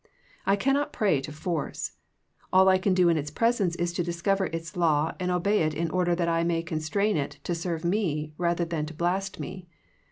[0.47, 1.91] I cannot pray to force.
[2.51, 5.75] All I can do in Its presence is to discover its law and obey it
[5.75, 9.67] in order that I may constrain it to serve me rather than to blast me.